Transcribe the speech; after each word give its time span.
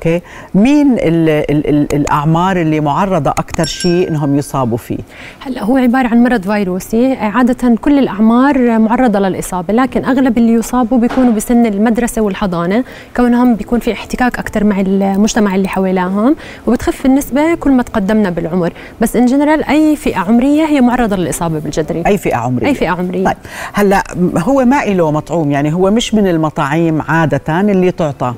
okay؟ 0.00 0.22
مين 0.54 0.92
ال 0.92 1.28
ال 1.28 1.68
ال 1.68 1.86
الأعمار 1.94 2.60
اللي 2.60 2.80
معرضة 2.80 3.30
أكثر 3.30 3.66
شيء 3.66 4.08
إنهم 4.08 4.36
يصابوا 4.36 4.78
فيه؟ 4.78 4.98
هلا 5.40 5.64
هو 5.64 5.76
عبارة 5.76 6.08
عن 6.08 6.22
مرض 6.22 6.42
فيروسي. 6.42 7.12
عادة 7.12 7.76
كل 7.76 7.98
الأعمار 7.98 8.78
معرضة 8.78 9.18
للإصابة 9.18 9.74
لكن 9.74 10.04
أغلب 10.04 10.38
اللي 10.38 10.52
يصابوا 10.52 10.98
بيكونوا 10.98 11.32
بسن 11.32 11.66
المدرسة 11.66 12.22
والحضانة. 12.22 12.84
كونهم 13.16 13.54
بيكون 13.54 13.80
في 13.80 13.92
احتكاك 13.92 14.38
أكثر 14.38 14.64
مع 14.64 14.80
المجتمع 14.80 15.54
اللي 15.54 15.68
حواليهم 15.68 16.36
وبتخف 16.66 17.06
النسبة 17.06 17.54
كل 17.54 17.70
ما 17.72 17.82
تقدمنا 17.82 18.30
بالعمر. 18.30 18.72
بس 19.00 19.16
ان 19.16 19.26
جنرال 19.26 19.64
أي 19.64 19.96
فئة 19.96 20.18
عمرية 20.18 20.64
هي 20.64 20.80
معرضة 20.80 21.16
للإصابة 21.16 21.58
بالجدري. 21.58 22.02
أي 22.06 22.18
فئة 22.18 22.36
عمرية. 22.36 22.66
أي 22.66 22.74
فئة 22.74 22.88
عمرية. 22.88 23.24
طيب 23.24 23.36
هلا 23.72 24.04
هو 24.38 24.64
ما 24.64 24.84
له 24.84 25.10
مطعوم 25.10 25.50
يعني 25.50 25.74
هو 25.74 25.90
مش 25.90 26.14
من 26.14 26.28
المطاعيم 26.28 27.02
عادة 27.02 27.60
اللي 27.60 27.90
تعطى. 27.90 28.34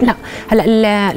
لا. 0.00 0.14
هلا 0.48 1.12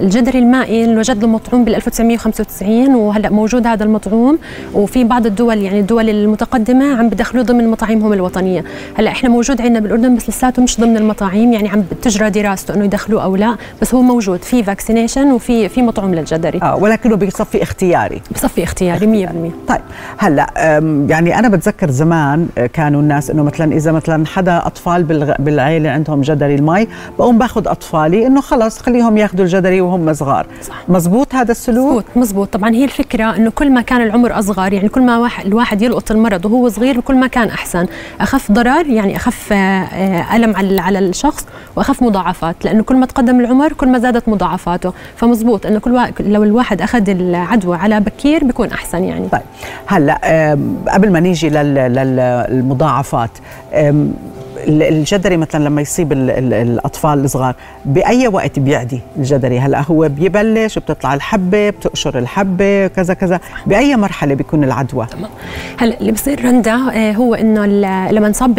الجدري 0.00 0.38
المائي 0.38 0.84
انوجد 0.84 1.22
له 1.22 1.28
مطعوم 1.28 1.64
بال 1.64 1.74
1995 1.74 2.94
وهلا 2.94 3.30
موجود 3.30 3.66
هذا 3.66 3.84
المطعوم. 3.84 4.38
وفي 4.74 5.04
بعض 5.04 5.26
الدول 5.26 5.58
يعني 5.58 5.80
الدول 5.80 6.10
المتقدمة 6.10 6.96
عم 6.96 7.08
بدخلوه 7.08 7.44
ضمن 7.44 7.68
مطاعمهم 7.68 8.12
الوطنية. 8.12 8.64
هلا 8.94 9.10
إحنا 9.10 9.28
موجود 9.28 9.60
عندنا 9.60 9.80
بالأردن 9.80 10.16
بس 10.16 10.28
لساته 10.28 10.62
مش 10.62 10.80
ضمن 10.80 10.96
المطاعيم 10.96 11.52
يعني 11.52 11.68
عم 11.68 11.82
تجرى 12.02 12.30
دراسته 12.30 12.74
إنه 12.74 12.84
يدخلوه 12.84 13.24
أو 13.24 13.36
لا. 13.36 13.56
بس 13.82 13.94
هو 13.94 14.02
موجود. 14.02 14.42
في 14.42 14.62
فاكسينيشن 14.62 15.32
وفي 15.32 15.68
في 15.68 15.82
مطعوم 15.82 16.14
للجدري. 16.14 16.60
آه 16.62 16.76
ولكنه 16.76 17.16
بصفي 17.16 17.62
اختياري. 17.62 18.22
بصفي 18.34 18.62
اختياري 18.62 19.26
100% 19.26 19.68
طيب 19.68 19.80
هلا 20.18 20.46
يعني 21.08 21.38
أنا 21.38 21.48
بتذكر 21.48 21.90
زمان 21.90 22.48
آه، 22.58 22.66
كانوا 22.66 23.00
الناس 23.00 23.30
إنه 23.30 23.42
مثلا 23.42 23.72
إذا 23.72 23.92
مثلا 23.92 24.26
حدا 24.26 24.66
أطفال 24.66 25.02
بالعائله 25.38 25.90
عندهم 25.90 26.20
جدري 26.20 26.54
المي 26.54 26.88
بقوم 27.18 27.38
باخذ 27.38 27.68
أطفالي 27.74 28.26
إنه 28.26 28.40
خلص 28.40 28.78
خليهم 28.78 29.16
ياخذوا 29.18 29.44
الجدري 29.44 29.80
وهم 29.80 30.12
صغار. 30.14 30.46
صح. 30.62 30.84
مزبوط 30.88 31.34
هذا 31.34 31.52
السلوك؟ 31.52 31.86
مزبوط 31.86 32.04
مزبوط. 32.16 32.48
طبعا 32.52 32.70
هي 32.70 32.84
الفكرة 32.84 33.36
إنه 33.36 33.50
كل 33.50 33.70
ما 33.70 33.80
كان 33.80 34.00
العمر 34.02 34.38
أصغر 34.38 34.72
يعني 34.72 34.88
كل 34.88 35.02
ما 35.02 35.18
واحد 35.18 35.46
الواحد 35.46 35.82
يلقط 35.82 36.10
المرض 36.10 36.44
وهو 36.44 36.68
صغير 36.68 37.00
كل 37.00 37.16
ما 37.16 37.26
كان 37.26 37.48
أحسن. 37.48 37.86
أخف 38.20 38.52
ضرر 38.52 38.86
يعني 38.86 39.16
أخف 39.16 39.52
آه، 39.52 40.36
ألم 40.36 40.56
على 40.56 40.80
على 40.80 40.98
الشخص 40.98 41.46
وأخف 41.76 42.02
مضاعفات 42.02 42.56
لأنه 42.64 42.82
كل 42.82 42.96
ما 42.96 43.06
تقدم 43.06 43.40
العمر 43.40 43.72
كل 43.72 43.88
ما 43.88 43.98
زادت 43.98 44.28
مضاعفاته. 44.28 44.92
فمزبوط 45.16 45.66
إنه 45.66 45.78
كل 45.78 46.00
لو 46.20 46.42
الواحد 46.42 46.82
أخذ 46.82 47.10
العدوى 47.10 47.76
على 47.76 48.00
بكير 48.00 48.44
بيكون 48.44 48.68
أحسن 48.68 49.04
يعني. 49.04 49.28
طيب 49.28 49.42
هلأ 49.86 50.58
قبل 50.88 51.12
ما 51.12 51.20
نيجي 51.20 51.48
للمضاعفات 51.50 53.30
الجدري 54.68 55.36
مثلا 55.36 55.64
لما 55.64 55.80
يصيب 55.80 56.12
الأطفال 56.12 57.24
الصغار 57.24 57.54
بأي 57.84 58.28
وقت 58.28 58.58
بيعدي 58.58 59.00
الجدري؟ 59.16 59.58
هلأ 59.58 59.80
هو 59.80 60.08
بيبلش 60.08 60.78
بتطلع 60.78 61.14
الحبة 61.14 61.70
بتقشر 61.70 62.18
الحبة 62.18 62.86
كذا 62.86 63.14
كذا 63.14 63.40
بأي 63.66 63.96
مرحلة 63.96 64.34
بيكون 64.34 64.64
العدوى؟ 64.64 65.06
هلأ 65.78 66.00
اللي 66.00 66.12
بصير 66.12 66.44
رندا 66.44 66.74
آه، 66.74 67.12
هو 67.12 67.34
إنه 67.34 67.66
لما 68.10 68.28
نصاب 68.28 68.54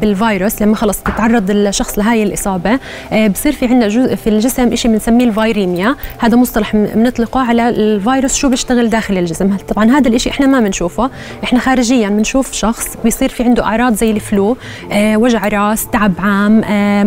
بالفيروس 0.00 0.62
لما 0.62 0.76
خلص 0.76 0.98
تتعرض 1.02 1.50
الشخص 1.50 1.98
لهي 1.98 2.22
الإصابة 2.22 2.78
آه، 3.12 3.26
بصير 3.26 3.52
في 3.52 3.66
عندنا 3.66 4.16
في 4.16 4.26
الجسم 4.30 4.74
شيء 4.74 4.90
بنسميه 4.90 5.24
ال 5.24 5.33
viremia 5.33 5.96
هذا 6.18 6.36
مصطلح 6.36 6.76
بنطلقه 6.76 7.40
على 7.40 7.68
الفيروس 7.68 8.34
شو 8.34 8.48
بيشتغل 8.48 8.90
داخل 8.90 9.18
الجسم. 9.18 9.56
طبعا 9.56 9.90
هذا 9.90 10.08
الشيء 10.08 10.32
إحنا 10.32 10.46
ما 10.46 10.60
بنشوفه. 10.60 11.10
إحنا 11.44 11.58
خارجيا 11.58 12.08
بنشوف 12.08 12.52
شخص 12.52 12.96
بيصير 13.04 13.28
في 13.28 13.42
عنده 13.42 13.64
أعراض 13.64 13.94
زي 13.94 14.10
ال 14.10 14.22
flu 14.22 14.56
آه، 14.92 15.16
وجع 15.16 15.47
راس 15.48 15.86
تعب 15.86 16.12
عام 16.18 16.62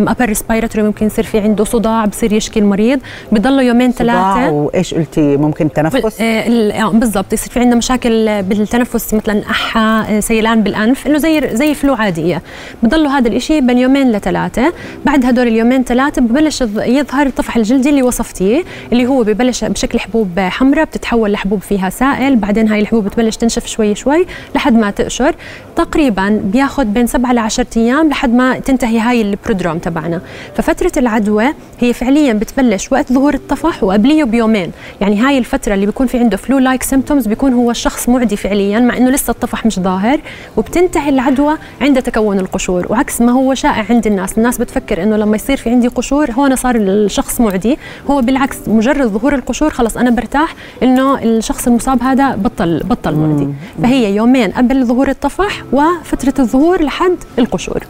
upper 0.07 0.25
respiratory 0.25 0.87
ممكن 0.87 1.05
يصير 1.05 1.23
في 1.23 1.39
عنده 1.39 1.63
صداع 1.63 2.05
بصير 2.05 2.33
يشكي 2.33 2.59
المريض. 2.59 2.99
بضله 3.31 3.61
يومين 3.61 3.91
ثلاثة. 3.91 4.49
وإيش 4.49 4.93
قلتي؟ 4.93 5.37
ممكن 5.37 5.71
تنفس؟ 5.73 6.21
آه, 6.21 6.71
آه، 6.71 6.89
بالضبط. 6.91 7.33
يصير 7.33 7.51
في 7.51 7.59
عندنا 7.59 7.75
مشاكل 7.75 8.43
بالتنفس 8.43 9.13
مثلا 9.13 9.41
كحة 9.49 9.79
آه، 10.09 10.19
سيلان 10.19 10.63
بالأنف 10.63 11.07
إنه 11.07 11.17
زي 11.17 11.49
زي 11.53 11.73
flu 11.73 11.93
عادية. 11.93 12.41
بضله 12.83 13.17
هذا 13.17 13.27
الشيء 13.27 13.61
بين 13.61 13.77
يومين 13.77 14.11
لثلاثة. 14.11 14.73
بعد 15.05 15.25
هدول 15.25 15.47
اليومين 15.47 15.83
ثلاثة 15.83 16.21
ببلش 16.21 16.61
يظهر 16.77 17.25
الطفح 17.25 17.55
الجلدي 17.57 17.89
اللي 17.89 18.03
وصفتيه 18.03 18.63
اللي 18.91 19.07
هو 19.07 19.23
ببلش 19.23 19.63
بشكل 19.63 19.99
حبوب 19.99 20.39
حمراء 20.39 20.85
بتتحول 20.85 21.31
لحبوب 21.31 21.61
فيها 21.61 21.89
سائل. 21.89 22.35
بعدين 22.35 22.67
هاي 22.67 22.79
الحبوب 22.79 23.05
بتبلش 23.05 23.37
تنشف 23.37 23.65
شوي 23.67 23.95
شوي 23.95 24.25
لحد 24.55 24.73
ما 24.73 24.91
تقشر. 24.91 25.35
تقريبا 25.75 26.41
بياخذ 26.43 26.85
بين 26.85 27.07
سبعة 27.07 27.33
ل 27.33 27.37
10 27.39 27.65
أيام 27.77 28.09
لحد 28.09 28.30
ما 28.31 28.59
تنتهي 28.59 28.99
هاي 28.99 29.21
ال 29.21 29.27
prodrome 29.27 29.77
تبعنا. 29.77 30.21
ففترة 30.55 30.91
العدوى 30.97 31.45
هي 31.79 31.93
فعليا 31.93 32.33
بتبلش 32.33 32.91
وقت 32.91 33.13
ظهور 33.13 33.33
الطفح 33.33 33.83
وقبليه 33.83 34.23
بيومين. 34.23 34.71
يعني 35.01 35.19
هاي 35.19 35.37
الفترة 35.37 35.73
اللي 35.73 35.85
بيكون 35.85 36.07
في 36.07 36.19
عنده 36.19 36.37
flu 36.37 36.57
like 36.57 36.83
symptoms 36.83 37.27
بيكون 37.27 37.53
هو 37.53 37.71
الشخص 37.71 38.09
معدي 38.09 38.37
فعليا 38.37 38.79
مع 38.79 38.97
إنه 38.97 39.09
لسه 39.09 39.31
الطفح 39.31 39.65
مش 39.65 39.79
ظاهر 39.79 40.19
وبتنتهي 40.57 41.09
العدوى 41.09 41.57
عند 41.81 42.01
تكون 42.01 42.39
القشور. 42.39 42.87
وعكس 42.89 43.21
ما 43.21 43.31
هو 43.31 43.53
شائع 43.53 43.85
عند 43.89 44.07
الناس 44.07 44.37
الناس 44.37 44.57
بتفكر 44.57 45.03
إنه 45.03 45.17
لما 45.17 45.35
يصير 45.35 45.57
في 45.57 45.69
عندي 45.69 45.87
قشور 45.87 46.31
هون 46.31 46.55
صار 46.55 46.75
الشخص 46.75 47.41
معدي. 47.41 47.77
هو 48.09 48.21
بالعكس 48.21 48.57
مجرد 48.67 49.07
ظهور 49.07 49.35
القشور 49.35 49.69
خلص 49.69 49.97
أنا 49.97 50.09
برتاح 50.09 50.55
إنه 50.83 51.23
الشخص 51.23 51.67
المصاب 51.67 52.03
هذا 52.03 52.35
بطل 52.35 52.83
بطل 52.83 53.15
معدي. 53.15 53.47
فهي 53.83 54.15
يومين 54.15 54.51
قبل 54.51 54.85
ظهور 54.85 55.09
الطفح 55.09 55.63
وفترة 55.71 56.33
الظهور 56.39 56.83
لحد 56.83 57.15
القشور. 57.39 57.83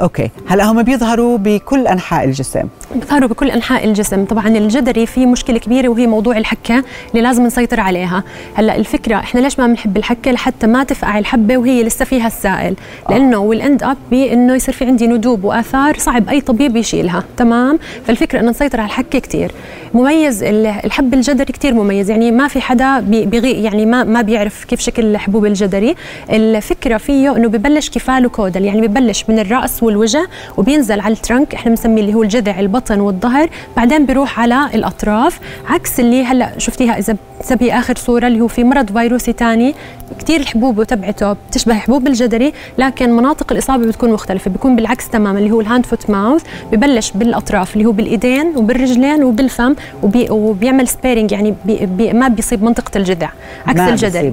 okay. 0.00 0.30
هلا 0.48 0.64
هم 0.70 0.82
بيظهروا 0.82 1.38
بكل 1.38 1.86
أنحاء 1.86 2.24
الجسم. 2.24 2.64
بيظهروا 2.94 3.28
بكل 3.28 3.50
أنحاء 3.50 3.84
الجسم. 3.84 4.24
طبعا 4.24 4.48
الجدري 4.48 5.06
في 5.06 5.26
مشكلة 5.26 5.58
كبيرة 5.58 5.88
وهي 5.88 6.06
موضوع 6.06 6.36
الحكة 6.38 6.84
اللي 7.10 7.22
لازم 7.22 7.46
نسيطر 7.46 7.80
عليها. 7.80 8.24
هلا 8.54 8.76
الفكرة 8.76 9.16
إحنا 9.16 9.40
ليش 9.40 9.58
ما 9.58 9.66
بنحب 9.66 9.96
الحكة 9.96 10.30
لحتى 10.30 10.66
ما 10.66 10.84
تفقع 10.84 11.18
الحبة 11.18 11.56
وهي 11.56 11.82
لسه 11.82 12.04
فيها 12.04 12.26
السائل؟ 12.26 12.76
لأنه 13.10 13.38
وال 13.38 13.56
end 13.56 13.82
up 13.82 13.96
بإنه 14.10 14.54
يصير 14.54 14.74
في 14.74 14.84
عندي 14.84 15.06
ندوب 15.06 15.44
وآثار 15.44 15.98
صعب 15.98 16.28
أي 16.28 16.40
طبيب 16.40 16.76
يشيلها. 16.76 17.24
تمام؟ 17.36 17.78
فالفكرة 18.06 18.40
إنه 18.40 18.50
نسيطر 18.50 18.80
على 18.80 18.86
الحكة 18.86 19.18
كثير 19.18 19.52
مميز 19.94 20.42
الحب 20.42 21.14
الجدري 21.14 21.52
كثير 21.52 21.74
مميز. 21.74 22.10
يعني 22.10 22.30
ما 22.32 22.48
في 22.48 22.60
حدا 22.60 23.00
بيغي 23.00 23.62
يعني 23.62 23.86
ما 23.86 24.04
ما 24.04 24.22
بيعرف 24.22 24.64
كيف 24.64 24.80
شكل 24.80 25.16
حبوب 25.18 25.46
الجدري. 25.46 25.94
الفكرة 26.30 26.96
فيه 26.96 27.36
إنه 27.36 27.48
ببلش 27.48 27.90
cephalocaudal. 27.90 28.64
يعني 28.64 28.88
ببلش 28.88 29.24
من 29.30 29.38
الرأس 29.38 29.82
والوجه 29.82 30.28
وبينزل 30.56 31.00
على 31.00 31.14
ال 31.14 31.21
trunk 31.21 31.54
إحنا 31.54 31.70
بنسميه 31.70 32.00
اللي 32.00 32.14
هو 32.14 32.22
الجذع 32.22 32.60
البطن 32.60 33.00
والظهر 33.00 33.50
بعدين 33.76 34.06
بيروح 34.06 34.40
على 34.40 34.66
الأطراف 34.74 35.40
عكس 35.68 36.00
اللي 36.00 36.24
هلأ 36.24 36.58
شفتيها 36.58 36.98
إذا 36.98 37.16
بتسبي 37.40 37.72
آخر 37.72 37.96
صورة 37.96 38.26
اللي 38.26 38.40
هو 38.40 38.48
في 38.48 38.64
مرض 38.64 38.98
فيروسي 38.98 39.32
ثاني 39.32 39.74
كثير 40.18 40.40
الحبوب 40.40 40.82
تبعته 40.82 41.32
بتشبه 41.32 41.74
حبوب 41.74 42.06
الجدري 42.06 42.52
لكن 42.78 43.10
مناطق 43.10 43.52
الإصابة 43.52 43.86
بتكون 43.86 44.12
مختلفة 44.12 44.50
بيكون 44.50 44.76
بالعكس 44.76 45.08
تماما 45.08 45.38
اللي 45.38 45.50
هو 45.50 45.60
ال 45.60 45.65
hand 45.65 45.86
foot 45.86 46.10
mouth 46.10 46.42
ببلش 46.72 47.10
بالأطراف 47.10 47.74
اللي 47.76 47.84
هو 47.84 47.92
بالإيدين 47.92 48.56
وبالرجلين 48.56 49.24
وبالفم 49.24 49.74
وبي 50.02 50.30
وبيعمل 50.30 50.88
sparing 50.88 51.32
يعني 51.32 51.54
بي 51.64 51.86
بي 51.86 52.12
ما 52.12 52.28
بيصيب 52.28 52.62
منطقة 52.62 52.98
الجذع 52.98 53.30
عكس 53.66 53.80
الجدري 53.80 54.30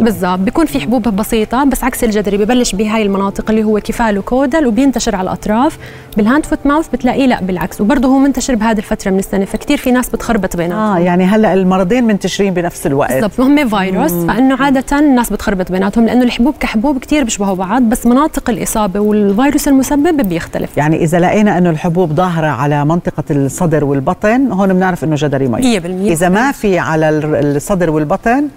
بالضبط 0.00 0.38
بيكون 0.38 0.66
في 0.66 0.80
حبوب 0.80 1.02
بسيطة 1.02 1.64
بس 1.64 1.84
عكس 1.84 2.04
الجدري 2.04 2.36
ببلش 2.36 2.74
بهاي 2.74 3.02
المناطق 3.02 3.50
اللي 3.50 3.64
هو 3.64 3.80
cephalocaudal 3.80 4.66
وبينتشر 4.66 5.16
على 5.16 5.26
الأطراف. 5.26 5.78
بال 6.16 6.26
hand 6.26 6.46
foot 6.46 6.58
mouth 6.64 6.88
بتلاقيه 6.88 7.26
لا 7.26 7.40
بالعكس. 7.42 7.80
وبرضه 7.80 8.08
هو 8.08 8.18
منتشر 8.18 8.54
بهذه 8.54 8.78
الفترة 8.78 9.10
من 9.10 9.18
السنة 9.18 9.44
فكتير 9.44 9.76
في 9.76 9.90
ناس 9.90 10.08
بتخربط 10.08 10.56
بيناتهم 10.56 10.78
آه 10.80 10.98
يعني 10.98 11.24
هلأ 11.24 11.54
المرضين 11.54 12.04
منتشرين 12.04 12.54
بنفس 12.54 12.86
الوقت. 12.86 13.12
بالضبط. 13.12 13.40
هم 13.40 13.68
فيروس 13.68 14.12
فإنه 14.12 14.56
عادة 14.62 14.98
الناس 14.98 15.32
بتخربط 15.32 15.72
بيناتهم 15.72 16.06
لأنه 16.06 16.22
الحبوب 16.22 16.54
كحبوب 16.60 16.98
كتير 16.98 17.24
بيشبهوا 17.24 17.54
بعض 17.54 17.82
بس 17.82 18.06
مناطق 18.06 18.50
الإصابة 18.50 19.00
والفيروس 19.00 19.68
المسبب 19.68 20.28
بيختلف. 20.28 20.76
يعني 20.76 21.04
إذا 21.04 21.20
لقينا 21.20 21.58
إنه 21.58 21.70
الحبوب 21.70 22.12
ظاهرة 22.12 22.46
على 22.46 22.84
منطقة 22.84 23.24
الصدر 23.30 23.84
والبطن 23.84 24.52
هون 24.52 24.72
بنعرف 24.72 25.04
إنه 25.04 25.16
جدري 25.18 25.48
مي. 25.48 25.80
100% 25.80 25.84
إذا 25.86 26.28
ما 26.28 26.52
في 26.52 26.78
على 26.78 27.08
الصدر 27.10 27.90
والبطن 27.90 28.48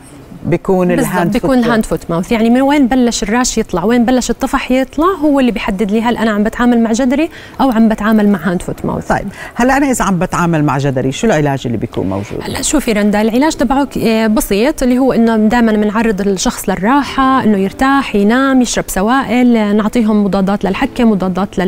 بيكون 0.45 0.91
ال 0.91 1.00
hand 1.00 1.33
بيكون 1.33 1.57
ال 1.57 1.63
hand 1.63 1.85
foot 1.85 1.99
mouth 2.09 2.31
يعني 2.31 2.49
من 2.49 2.61
وين 2.61 2.87
بلش 2.87 3.23
ال 3.23 3.30
rash 3.30 3.57
يطلع؟ 3.57 3.83
وين 3.83 4.05
بلش 4.05 4.29
الطفح 4.29 4.71
يطلع؟ 4.71 5.05
هو 5.05 5.39
اللي 5.39 5.51
بيحدد 5.51 5.91
لي 5.91 6.01
هل 6.01 6.17
أنا 6.17 6.31
عم 6.31 6.43
بتعامل 6.43 6.79
مع 6.83 6.91
جدري 6.91 7.29
أو 7.61 7.71
عم 7.71 7.89
بتعامل 7.89 8.29
مع 8.29 8.39
hand 8.43 8.61
foot 8.61 8.85
mouth 8.85 9.07
طيب 9.07 9.27
هلا 9.55 9.77
أنا 9.77 9.91
إذا 9.91 10.05
عم 10.05 10.19
بتعامل 10.19 10.63
مع 10.63 10.77
جدري 10.77 11.11
شو 11.11 11.27
العلاج 11.27 11.61
اللي 11.65 11.77
بيكون 11.77 12.09
موجود؟ 12.09 12.41
هلا 12.41 12.61
شوفي 12.61 12.91
رندا 12.91 13.21
العلاج 13.21 13.55
تبعه 13.55 13.87
آه، 14.03 14.27
بسيط 14.27 14.83
اللي 14.83 14.99
هو 14.99 15.13
إنه 15.13 15.37
دائما 15.37 15.71
بنعرض 15.71 16.21
الشخص 16.21 16.69
للراحة 16.69 17.43
إنه 17.43 17.57
يرتاح 17.57 18.15
ينام 18.15 18.61
يشرب 18.61 18.85
سوائل 18.87 19.75
نعطيهم 19.75 20.23
مضادات 20.23 20.65
للحكة 20.65 21.03
مضادات 21.03 21.59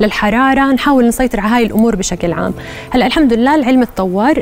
للحرارة 0.00 0.72
نحاول 0.72 1.08
نسيطر 1.08 1.40
على 1.40 1.54
هاي 1.54 1.66
الأمور 1.66 1.96
بشكل 1.96 2.32
عام. 2.32 2.54
هلا 2.90 3.06
الحمد 3.06 3.32
لله 3.32 3.54
العلم 3.54 3.84
تطور 3.84 4.32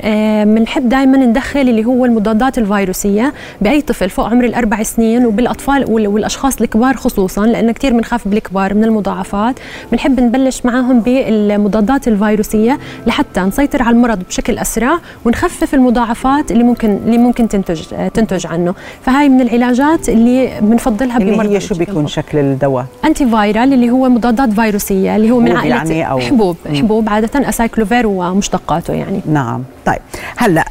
بنحب 0.45 0.85
آه، 0.85 0.89
دائما 0.89 1.19
ندخل 1.19 1.61
اللي 1.61 1.85
هو 1.85 2.05
المضادات 2.05 2.59
الفيروسية 2.59 3.33
بأي 3.63 3.81
طفل 3.81 4.11
فوق 4.11 4.27
عمر 4.27 4.45
الأربع 4.45 4.83
سنين 4.83 5.27
وبالأطفال 5.27 5.85
والأشخاص 5.91 6.61
الكبار 6.61 6.97
خصوصا 6.97 7.47
لأن 7.47 7.73
كثير 7.73 7.93
بنخاف 7.93 8.29
بالكبار 8.29 8.75
من 8.75 8.85
المضاعفات. 8.85 9.55
بنحب 9.93 10.21
نبلش 10.21 10.67
معاهم 10.67 11.01
بالمضادات 11.01 12.09
الفيروسية 12.09 12.79
لحتى 13.07 13.41
نسيطر 13.41 13.83
على 13.83 13.97
المرض 13.97 14.23
بشكل 14.29 14.59
أسرع 14.59 14.99
ونخفف 15.25 15.75
المضاعفات 15.75 16.53
اللي 16.53 16.65
ممكن 16.65 16.99
اللي 17.07 17.19
ممكن 17.19 17.49
تنتج 17.49 17.83
تنتج 18.15 18.47
عنه. 18.47 18.75
فهاي 19.03 19.29
من 19.29 19.41
العلاجات 19.41 20.09
اللي 20.09 20.51
بنفضلها 20.61 21.17
اللي 21.17 21.55
هي 21.57 21.61
شو 21.61 21.75
بيكون 21.75 22.07
شكل 22.07 22.39
الدواء؟ 22.39 22.87
antiviral 23.05 23.73
اللي 23.73 23.91
هو 23.91 24.09
مضادات 24.09 24.53
فيروسية 24.53 25.17
اللي 25.17 25.31
هو 25.31 25.41
من 25.41 25.57
عائلة 25.57 25.77
يعني 25.77 26.11
أو 26.11 26.19
حبوب 26.19 26.57
حبوب 26.75 27.09
عادة 27.09 27.49
أسايكلوفير 27.49 28.07
ومشتقاته 28.07 28.95
يعني. 28.95 29.21
نعم. 29.27 29.63
طيب. 29.87 30.01
هلأ 30.37 30.65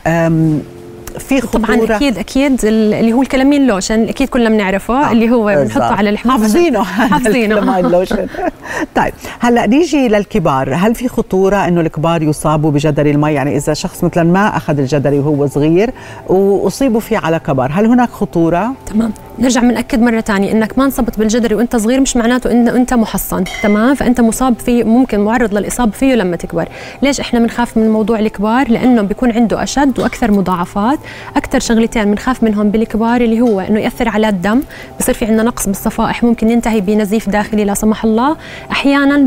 في 1.20 1.42
خطورة. 1.42 1.64
طبعا 1.64 1.96
أكيد 1.96 2.18
أكيد 2.18 2.66
اللي 2.66 3.14
هو 3.14 3.22
ال 3.22 3.27
calamine 3.27 3.68
lotion؟ 3.68 4.08
أكيد 4.08 4.30
كلنا 4.30 4.50
بنعرفه 4.50 5.10
آه. 5.10 5.12
اللي 5.12 5.30
هو 5.30 5.46
بنحطه 5.46 5.94
على 5.94 6.10
الحبوب 6.10 6.32
حافظينه. 6.32 6.84
حافظينه. 7.12 7.80
لوشن. 7.82 8.28
طيب 8.96 9.14
هلأ 9.40 9.66
نيجي 9.66 10.08
للكبار. 10.08 10.74
هل 10.76 10.96
في 10.96 11.08
خطورة 11.08 11.56
إنه 11.56 11.82
الكبار 11.82 12.24
يصابوا 12.24 12.72
بجدري 12.72 13.12
المي؟ 13.12 13.34
يعني 13.34 13.58
إذا 13.58 13.74
شخص 13.74 14.04
مثلا 14.04 14.24
ما 14.24 14.58
أخذ 14.58 14.80
الجدري 14.80 15.20
وهو 15.20 15.48
صغير 15.48 15.92
وأصيبوا 16.28 17.00
فيه 17.00 17.18
على 17.18 17.40
كبر 17.40 17.72
هل 17.72 17.86
هناك 17.86 18.10
خطورة؟ 18.10 18.74
تمام. 18.86 19.14
نرجع 19.42 19.62
بنأكد 19.62 20.02
مرة 20.02 20.22
ثانية 20.22 20.52
إنك 20.52 20.78
ما 20.78 20.86
انصبت 20.86 21.20
بالجدري 21.20 21.56
وإنت 21.56 21.76
صغير 21.76 22.00
مش 22.02 22.18
معناته 22.18 22.52
انه 22.52 22.76
إنت 22.76 22.94
محصن 22.94 23.44
تمام؟ 23.64 23.96
فإنت 23.96 24.22
مصاب 24.22 24.60
فيه 24.60 24.84
ممكن 24.84 25.20
معرض 25.20 25.54
للإصابة 25.54 25.92
فيه 25.92 26.16
لما 26.16 26.36
تكبر. 26.36 26.70
ليش 27.02 27.20
إحنا 27.20 27.40
بنخاف 27.40 27.78
من 27.78 27.90
موضوع 27.90 28.20
الكبار؟ 28.20 28.70
لأنه 28.70 29.02
بيكون 29.02 29.32
عنده 29.32 29.64
أشد 29.64 30.00
وأكثر 30.00 30.32
مضاعفات. 30.32 31.00
أكثر 31.36 31.60
شغلتين 31.60 32.04
بنخاف 32.06 32.44
منهم 32.44 32.70
بالكبار 32.70 33.22
اللي 33.22 33.42
هو 33.42 33.60
إنه 33.60 33.80
يأثر 33.80 34.10
على 34.10 34.30
الدم. 34.30 34.62
بصير 35.00 35.16
في 35.16 35.26
عندنا 35.26 35.44
نقص 35.44 35.66
بالصفائح 35.68 36.24
ممكن 36.24 36.50
ينتهي 36.50 36.82
بنزيف 36.82 37.30
داخلي 37.30 37.66
لا 37.66 37.74
سمح 37.74 38.04
الله. 38.04 38.38
أحيانا 38.72 39.18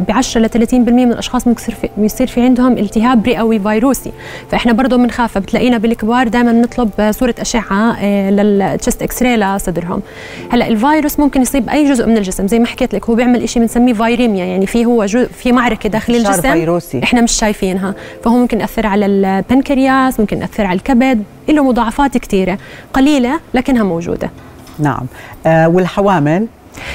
ب 0.00 0.10
10 0.10 0.40
ل 0.40 0.48
30% 0.48 0.74
من 0.74 1.12
الأشخاص 1.12 1.44
بيصير 1.96 2.26
في 2.26 2.40
عندهم 2.40 2.72
التهاب 2.72 3.26
رئوي 3.26 3.58
فيروسي. 3.58 4.12
فإحنا 4.50 4.72
برضه 4.72 4.96
بنخاف 4.96 5.38
بتلاقينا 5.38 5.78
بالكبار 5.78 6.28
دائما 6.28 6.52
نطلب 6.52 6.90
صورة 7.10 7.34
أشعة 7.38 7.96
آه، 7.98 8.30
لل 8.30 9.02
chest 9.02 9.22
x-ray 9.22 9.36
صدرهم. 9.60 10.02
هلا 10.50 10.68
الفيروس 10.68 11.20
ممكن 11.20 11.42
يصيب 11.42 11.68
أي 11.68 11.90
جزء 11.90 12.06
من 12.06 12.16
الجسم 12.16 12.46
زي 12.46 12.58
ما 12.58 12.66
حكيت 12.66 12.94
لك 12.94 13.10
هو 13.10 13.14
بيعمل 13.14 13.48
شيء 13.48 13.62
بنسميه 13.62 13.92
viremia 13.92 14.44
يعني 14.44 14.66
في 14.66 14.84
هو 14.84 15.06
في 15.42 15.52
معركة 15.52 15.88
داخل 15.88 16.14
الجسم 16.14 16.52
فيروسي. 16.52 17.00
إحنا 17.02 17.20
مش 17.20 17.32
شايفينها. 17.32 17.94
فهو 18.24 18.38
ممكن 18.38 18.60
يأثر 18.60 18.86
على 18.86 19.06
البنكرياس 19.06 20.20
ممكن 20.20 20.38
يأثر 20.38 20.66
على 20.66 20.76
الكبد 20.76 21.22
له 21.48 21.64
مضاعفات 21.64 22.18
كثيره 22.18 22.58
قليلة 22.92 23.40
لكنها 23.54 23.82
موجودة. 23.82 24.30
نعم. 24.78 25.06
آه 25.46 25.68
والحوامل؟ 25.68 26.46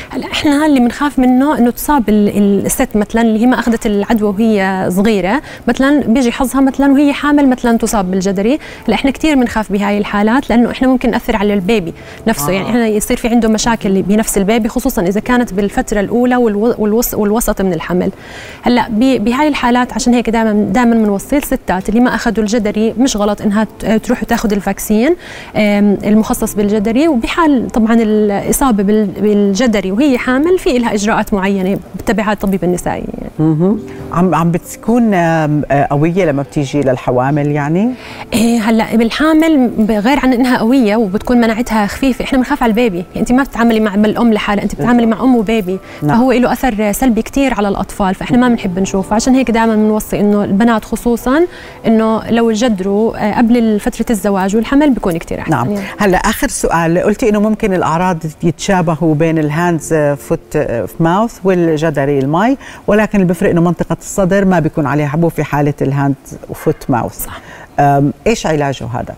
هلا 0.09 0.25
إحنا 0.31 0.65
اللي 0.65 0.79
بنخاف 0.79 1.19
منه 1.19 1.57
إنه 1.57 1.71
تصاب 1.71 2.09
الست 2.09 2.89
مثلا 2.95 3.21
اللي 3.21 3.41
هي 3.41 3.45
ما 3.45 3.59
أخذت 3.59 3.85
العدوى 3.85 4.29
وهي 4.29 4.87
صغيرة 4.91 5.41
مثلا 5.67 5.99
بيجي 6.07 6.31
حظها 6.31 6.61
مثلا 6.61 6.91
وهي 6.93 7.13
حامل 7.13 7.49
مثلا 7.49 7.77
تصاب 7.77 8.11
بالجدري. 8.11 8.59
هلا 8.87 8.95
إحنا 8.95 9.11
كثير 9.11 9.35
بنخاف 9.35 9.71
بهاي 9.71 9.97
الحالات 9.97 10.49
لأنه 10.49 10.71
إحنا 10.71 10.87
ممكن 10.87 11.11
نأثر 11.11 11.35
على 11.35 11.53
البيبي 11.53 11.93
نفسه. 12.27 12.51
يعني 12.51 12.65
آه. 12.65 12.69
يعني 12.69 12.69
إحنا 12.69 12.87
يصير 12.87 13.17
في 13.17 13.27
عنده 13.27 13.49
مشاكل 13.49 14.01
بنفس 14.01 14.37
البيبي 14.37 14.69
خصوصا 14.69 15.01
إذا 15.01 15.19
كانت 15.19 15.53
بالفترة 15.53 15.99
الأولى 15.99 16.35
والوسط, 16.35 17.13
والوسط 17.13 17.61
من 17.61 17.73
الحمل. 17.73 18.11
هلا 18.61 18.87
بهاي 19.17 19.47
الحالات 19.47 19.93
عشان 19.93 20.13
هيك 20.13 20.29
دائما 20.29 20.53
دائما 20.53 20.95
بنوصي 20.95 21.37
الستات 21.37 21.89
اللي 21.89 21.99
ما 21.99 22.15
أخذوا 22.15 22.43
الجدري 22.43 22.93
مش 22.99 23.17
غلط 23.17 23.41
إنها 23.41 23.67
تروح 23.97 24.23
وتاخذ 24.23 24.53
ال 24.53 24.61
vaccine 24.61 25.15
المخصص 25.55 26.53
بالجدري. 26.53 27.07
وبحال 27.07 27.67
طبعا 27.67 27.95
الإصابة 27.99 28.83
بالجدري 28.83 29.74
الجدري 29.75 29.91
وهي 29.91 30.17
حامل 30.17 30.59
في 30.59 30.77
لها 30.77 30.93
إجراءات 30.93 31.33
معينة 31.33 31.79
بتبعها 31.95 32.33
الطبيب 32.33 32.63
النسائي 32.63 33.03
يعني. 33.39 33.77
عم 34.11 34.35
عم 34.35 34.51
بتكون 34.51 35.15
قوية 35.91 36.25
لما 36.25 36.41
بتيجي 36.41 36.81
للحوامل 36.81 37.51
يعني؟ 37.51 37.93
إيه 38.33 38.59
هلأ 38.59 38.95
بالحامل 38.95 39.71
غير 39.89 40.19
عن 40.19 40.33
إنها 40.33 40.57
قوية 40.57 40.95
وبتكون 40.95 41.37
مناعتها 41.37 41.85
خفيفة 41.85 42.23
إحنا 42.25 42.37
بنخاف 42.37 42.63
على 42.63 42.69
ال 42.69 42.75
baby 42.75 42.97
يعني 42.97 43.19
انت 43.19 43.31
ما 43.31 43.43
بتتعاملي 43.43 43.79
مع 43.79 43.95
الأم 43.95 44.33
لحالها 44.33 44.63
انت 44.63 44.75
بتتعاملي 44.75 45.05
مع 45.05 45.23
أم 45.23 45.35
و 45.35 45.44
baby 45.44 45.79
نعم. 46.03 46.17
فهو 46.17 46.31
له 46.31 46.53
أثر 46.53 46.91
سلبي 46.91 47.21
كثير 47.21 47.53
على 47.53 47.67
الأطفال 47.67 48.15
فإحنا 48.15 48.37
ما 48.37 48.49
بنحب 48.49 48.79
نشوفه 48.79 49.15
عشان 49.15 49.35
هيك 49.35 49.51
دائما 49.51 49.75
بنوصي 49.75 50.19
إنه 50.19 50.43
البنات 50.43 50.85
خصوصا 50.85 51.45
إنه 51.87 52.29
لو 52.29 52.51
جدروا 52.51 53.17
آه، 53.17 53.37
قبل 53.37 53.79
فترة 53.79 54.05
الزواج 54.09 54.55
والحمل 54.55 54.89
بيكون 54.89 55.17
كثير 55.17 55.39
أحسن 55.39 55.51
نعم 55.51 55.71
يعني. 55.71 55.85
هلأ 55.97 56.17
آخر 56.17 56.47
سؤال 56.47 56.99
قلتي 56.99 57.29
إنه 57.29 57.39
ممكن 57.39 57.73
الأعراض 57.73 58.17
يتشابهوا 58.43 59.15
بين 59.15 59.37
ال 59.55 59.62
hands 59.62 59.93
foot 59.93 60.57
mouth 60.99 61.39
والجدري 61.43 62.19
المي 62.19 62.57
ولكن 62.87 63.17
اللي 63.17 63.27
بيفرق 63.27 63.49
إنه 63.49 63.61
منطقة 63.61 63.97
الصدر 63.99 64.45
ما 64.45 64.59
بيكون 64.59 64.85
عليها 64.85 65.07
حبوب 65.07 65.31
في 65.31 65.43
حالة 65.43 65.73
ال 65.81 65.88
hand 65.88 66.15
foot 66.53 66.89
mouth 66.89 67.25
صح. 67.25 67.41
إيش 68.27 68.47
علاجه 68.47 68.85
هذا؟ 68.85 69.15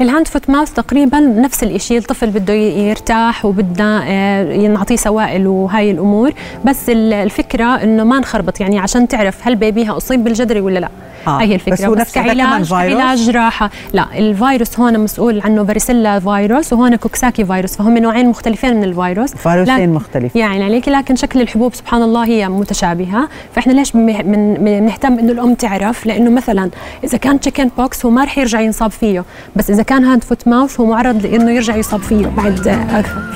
ال 0.00 0.06
hand 0.06 0.28
foot 0.28 0.50
mouth 0.50 0.72
تقريبا 0.72 1.20
نفس 1.20 1.62
الشيء 1.62 1.98
الطفل 1.98 2.30
بده 2.30 2.52
يرتاح 2.52 3.44
وبدنا 3.44 4.02
آه، 4.06 4.66
نعطيه 4.66 4.96
سوائل 4.96 5.46
وهاي 5.46 5.90
الأمور 5.90 6.32
بس 6.64 6.88
الفكرة 6.88 7.82
إنه 7.82 8.04
ما 8.04 8.18
نخربط 8.18 8.60
يعني 8.60 8.78
عشان 8.78 9.08
تعرف 9.08 9.48
هل 9.48 9.56
baby 9.56 9.88
ها 9.88 9.96
أصيب 9.96 10.24
بالجدري 10.24 10.60
ولا 10.60 10.78
لا 10.78 10.88
آه. 11.26 11.40
هي 11.40 11.54
الفكرة. 11.54 11.88
بس, 11.88 12.00
بس 12.00 12.14
كعلاج 12.14 12.72
علاج 12.72 13.30
راحة. 13.30 13.70
لا 13.92 14.06
الفيروس 14.18 14.80
هون 14.80 15.00
مسؤول 15.00 15.40
عنه 15.40 15.64
varicella 15.64 16.20
virus 16.20 16.72
وهون 16.72 16.96
coxsackie 16.96 17.44
virus 17.44 17.76
فهم 17.76 17.98
نوعين 17.98 18.28
مختلفين 18.28 18.76
من 18.76 18.84
الفيروس. 18.84 19.34
فيروسين 19.34 19.92
مختلفين 19.92 20.42
يعني 20.42 20.64
عليك 20.64 20.88
لكن 20.88 21.16
شكل 21.16 21.40
الحبوب 21.40 21.74
سبحان 21.74 22.02
الله 22.02 22.24
هي 22.24 22.48
متشابهة. 22.48 23.28
فإحنا 23.54 23.72
ليش 23.72 23.92
بنهتم 23.92 25.18
إنه 25.18 25.32
الأم 25.32 25.54
تعرف؟ 25.54 26.06
لأنه 26.06 26.30
مثلا 26.30 26.70
إذا 27.04 27.18
كان 27.18 27.40
chicken 27.40 27.70
pox 27.78 28.06
هو 28.06 28.10
ما 28.10 28.24
رح 28.24 28.38
يرجع 28.38 28.60
ينصاب 28.60 28.90
فيه. 28.90 29.24
بس 29.56 29.70
إذا 29.70 29.82
كان 29.82 30.04
hand 30.04 30.24
foot 30.24 30.48
mouth 30.48 30.80
هو 30.80 30.86
معرض 30.86 31.26
لإنه 31.26 31.50
يرجع 31.50 31.76
يصاب 31.76 32.00
فيه. 32.00 32.26
بعد 32.26 32.86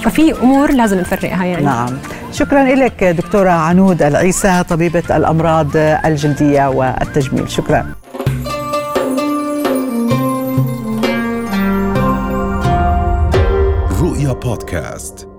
ففي 0.02 0.32
أمور 0.42 0.72
لازم 0.72 0.98
نفرقها 0.98 1.44
يعني. 1.44 1.64
نعم. 1.64 1.88
شكرا 2.34 2.74
لك 2.74 3.04
دكتورة 3.04 3.50
عنود 3.50 4.02
العيسى 4.02 4.64
طبيبة 4.68 5.16
الأمراض 5.16 5.76
الجلدية 5.76 6.68
والتجميل. 6.68 7.50
شكرا. 7.50 7.94
رؤيا 14.00 14.32
بودكاست. 14.32 15.33